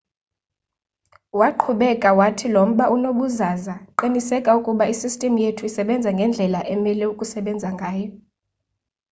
[1.39, 8.09] waqhubeka wathi lo mba unobuzaza qiniseka ukuba isistim yethu isbenza ngendlela emele ukusebenza ngayo